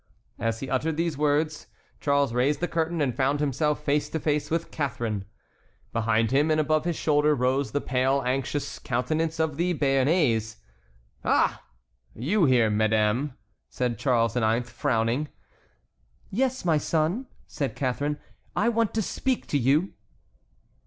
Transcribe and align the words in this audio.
As 0.39 0.61
he 0.61 0.67
uttered 0.67 0.97
these 0.97 1.15
words, 1.15 1.67
Charles 1.99 2.33
raised 2.33 2.59
the 2.59 2.67
curtain 2.67 3.01
and 3.01 3.15
found 3.15 3.39
himself 3.39 3.83
face 3.83 4.09
to 4.09 4.19
face 4.19 4.49
with 4.49 4.71
Catharine. 4.71 5.25
Behind 5.93 6.31
him 6.31 6.49
and 6.49 6.59
above 6.59 6.85
his 6.85 6.95
shoulder 6.95 7.35
rose 7.35 7.71
the 7.71 7.81
pale, 7.81 8.23
anxious 8.25 8.79
countenance 8.79 9.39
of 9.39 9.57
the 9.57 9.75
Béarnais. 9.75 10.55
"Ah! 11.23 11.61
you 12.15 12.45
here, 12.45 12.71
madame?" 12.71 13.37
said 13.69 13.99
Charles 13.99 14.35
IX., 14.35 14.67
frowning. 14.71 15.27
"Yes, 16.31 16.65
my 16.65 16.79
son," 16.79 17.27
said 17.45 17.75
Catharine, 17.75 18.17
"I 18.55 18.69
want 18.69 18.95
to 18.95 19.03
speak 19.03 19.45
to 19.49 19.57
you." 19.59 19.93